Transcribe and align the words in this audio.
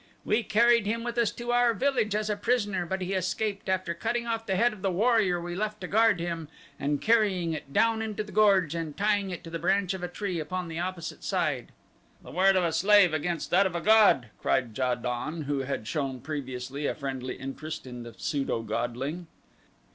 "We 0.25 0.41
carried 0.41 0.87
him 0.87 1.03
with 1.03 1.15
us 1.19 1.29
to 1.33 1.51
our 1.51 1.75
village 1.75 2.15
as 2.15 2.27
a 2.27 2.35
prisoner 2.35 2.87
but 2.87 3.01
he 3.01 3.13
escaped 3.13 3.69
after 3.69 3.93
cutting 3.93 4.25
off 4.25 4.47
the 4.47 4.55
head 4.55 4.73
of 4.73 4.81
the 4.81 4.89
warrior 4.89 5.39
we 5.39 5.53
left 5.53 5.79
to 5.81 5.87
guard 5.87 6.19
him 6.19 6.47
and 6.79 6.99
carrying 6.99 7.53
it 7.53 7.71
down 7.71 8.01
into 8.01 8.23
the 8.23 8.31
gorge 8.31 8.73
and 8.73 8.97
tying 8.97 9.29
it 9.29 9.43
to 9.43 9.51
the 9.51 9.59
branch 9.59 9.93
of 9.93 10.01
a 10.01 10.07
tree 10.07 10.39
upon 10.39 10.69
the 10.69 10.79
opposite 10.79 11.23
side." 11.23 11.71
"The 12.23 12.31
word 12.31 12.55
of 12.55 12.63
a 12.63 12.73
slave 12.73 13.13
against 13.13 13.51
that 13.51 13.67
of 13.67 13.75
a 13.75 13.81
god!" 13.81 14.29
cried 14.41 14.75
Ja 14.75 14.95
don, 14.95 15.41
who 15.43 15.59
had 15.59 15.87
shown 15.87 16.19
previously 16.19 16.87
a 16.87 16.95
friendly 16.95 17.35
interest 17.35 17.85
in 17.85 18.01
the 18.01 18.15
pseudo 18.17 18.63
godling. 18.63 19.27